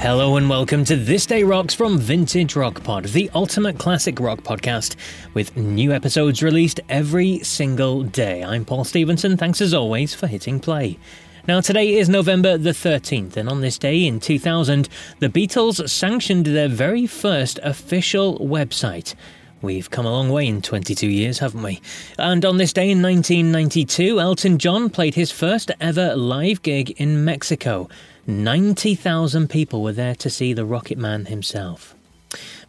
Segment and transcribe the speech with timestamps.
[0.00, 4.40] Hello and welcome to This Day Rocks from Vintage Rock Pod, the ultimate classic rock
[4.40, 4.96] podcast
[5.34, 8.42] with new episodes released every single day.
[8.42, 9.36] I'm Paul Stevenson.
[9.36, 10.98] Thanks as always for hitting play.
[11.46, 16.46] Now, today is November the 13th, and on this day in 2000, the Beatles sanctioned
[16.46, 19.14] their very first official website.
[19.60, 21.82] We've come a long way in 22 years, haven't we?
[22.18, 27.26] And on this day in 1992, Elton John played his first ever live gig in
[27.26, 27.90] Mexico.
[28.30, 31.94] 90,000 people were there to see the Rocket Man himself.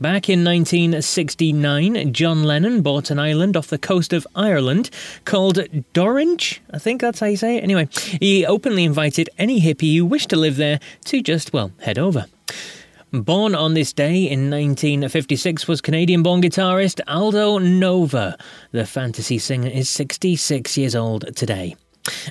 [0.00, 4.90] Back in 1969, John Lennon bought an island off the coast of Ireland
[5.24, 5.56] called
[5.92, 6.60] Dorrinch.
[6.70, 7.64] I think that's how you say it.
[7.64, 7.88] Anyway,
[8.20, 12.26] he openly invited any hippie who wished to live there to just, well, head over.
[13.10, 18.36] Born on this day in 1956 was Canadian born guitarist Aldo Nova.
[18.70, 21.74] The fantasy singer is 66 years old today.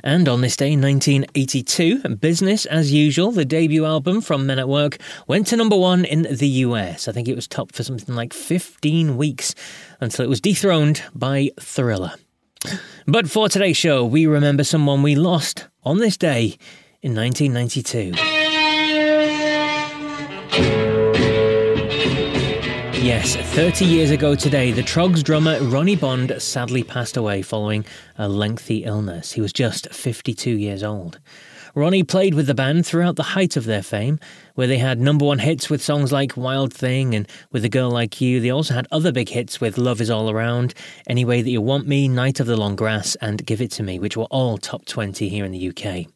[0.03, 4.69] And on this day in 1982, Business as Usual, the debut album from Men at
[4.69, 7.07] Work, went to number one in the US.
[7.07, 9.55] I think it was top for something like 15 weeks
[9.99, 12.13] until it was dethroned by Thriller.
[13.05, 16.57] But for today's show, we remember someone we lost on this day
[17.01, 18.36] in 1992.
[23.07, 27.85] Yes, 30 years ago today, the Troggs drummer Ronnie Bond sadly passed away following
[28.17, 29.31] a lengthy illness.
[29.31, 31.17] He was just 52 years old.
[31.73, 34.19] Ronnie played with the band throughout the height of their fame,
[34.55, 37.89] where they had number one hits with songs like Wild Thing and With a Girl
[37.89, 38.41] Like You.
[38.41, 40.73] They also had other big hits with Love Is All Around,
[41.07, 43.83] Any Way That You Want Me, Night of the Long Grass, and Give It To
[43.83, 46.07] Me, which were all top 20 here in the UK.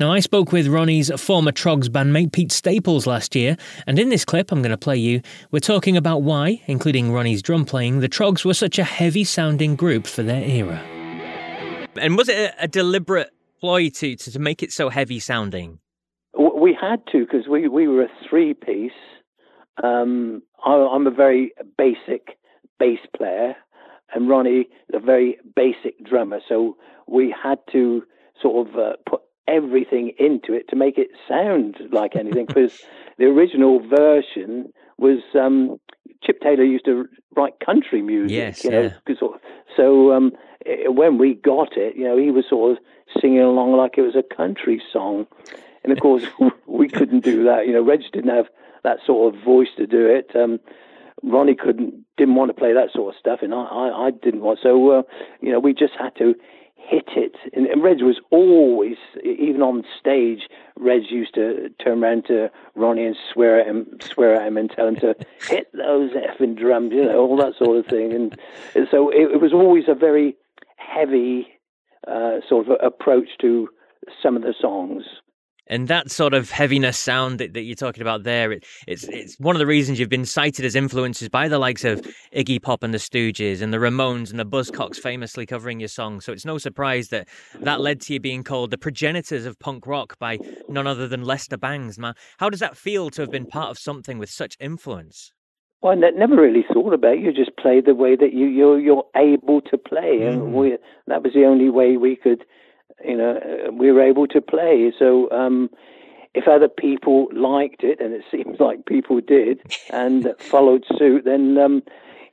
[0.00, 4.24] Now, I spoke with Ronnie's former Troggs bandmate Pete Staples last year, and in this
[4.24, 5.20] clip I'm going to play you,
[5.50, 9.76] we're talking about why, including Ronnie's drum playing, the Troggs were such a heavy sounding
[9.76, 10.78] group for their era.
[12.00, 13.28] And was it a, a deliberate
[13.60, 15.80] ploy to, to, to make it so heavy sounding?
[16.34, 18.92] We had to because we, we were a three piece.
[19.84, 22.38] Um, I, I'm a very basic
[22.78, 23.54] bass player,
[24.14, 26.40] and Ronnie a very basic drummer.
[26.48, 28.04] So we had to
[28.40, 32.46] sort of uh, put everything into it to make it sound like anything.
[32.46, 32.80] Because
[33.18, 35.78] the original version was um,
[36.22, 38.36] Chip Taylor used to write country music.
[38.36, 39.16] Yes, you know, yeah.
[39.76, 40.32] so um,
[40.86, 42.78] when we got it, you know, he was sort of
[43.20, 45.26] singing along like it was a country song,
[45.82, 46.24] and of course
[46.66, 47.66] we couldn't do that.
[47.66, 48.46] You know, Reg didn't have
[48.84, 50.34] that sort of voice to do it.
[50.34, 50.60] Um,
[51.22, 54.40] Ronnie couldn't, didn't want to play that sort of stuff, and I, I, I didn't
[54.40, 54.58] want.
[54.62, 55.02] So, uh,
[55.40, 56.34] you know, we just had to
[56.80, 57.36] hit it.
[57.52, 63.06] And, and Reg was always, even on stage, Reg used to turn around to Ronnie
[63.06, 65.14] and swear at him, swear at him, and tell him to
[65.48, 68.12] hit those effing drums, you know, all that sort of thing.
[68.12, 68.38] And,
[68.74, 70.36] and so it, it, was always a very
[70.76, 71.48] heavy
[72.08, 73.68] uh, sort of approach to
[74.22, 75.04] some of the songs
[75.70, 79.38] and that sort of heaviness sound that, that you're talking about there, it, it's it's
[79.38, 82.00] one of the reasons you've been cited as influences by the likes of
[82.34, 86.20] Iggy Pop and the Stooges and the Ramones and the Buzzcocks famously covering your song.
[86.20, 87.28] So it's no surprise that
[87.60, 90.38] that led to you being called the progenitors of punk rock by
[90.68, 91.98] none other than Lester Bangs.
[91.98, 95.32] Man, how does that feel to have been part of something with such influence?
[95.82, 97.20] Well, I never really thought about it.
[97.20, 100.28] You just play the way that you you're, you're able to play, mm.
[100.28, 100.76] and we,
[101.06, 102.44] that was the only way we could
[103.04, 104.92] you know, uh, we were able to play.
[104.98, 105.70] So um,
[106.34, 111.58] if other people liked it, and it seems like people did, and followed suit, then
[111.58, 111.82] um,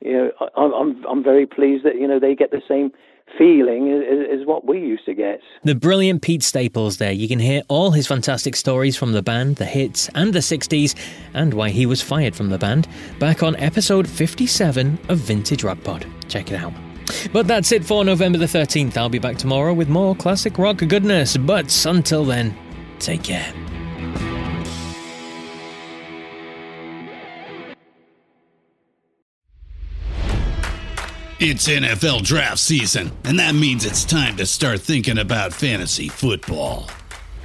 [0.01, 2.91] you know, I, I'm I'm very pleased that you know they get the same
[3.37, 5.41] feeling as, as, what we used to get.
[5.63, 7.11] The brilliant Pete Staples there.
[7.11, 10.95] You can hear all his fantastic stories from the band, the hits, and the 60s,
[11.33, 12.87] and why he was fired from the band
[13.19, 16.05] back on episode 57 of Vintage Rock Pod.
[16.29, 16.86] Check it out.
[17.31, 18.97] But that's it for November the 13th.
[18.97, 21.37] I'll be back tomorrow with more classic rock goodness.
[21.37, 22.57] But until then,
[22.99, 23.53] take care.
[31.39, 36.89] It's NFL draft season, and that means it's time to start thinking about fantasy football.